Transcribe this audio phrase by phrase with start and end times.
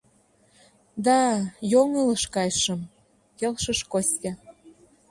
[1.05, 1.21] —Да,
[1.71, 2.81] йоҥылыш кайшым,—
[3.39, 4.31] келшыш Костя.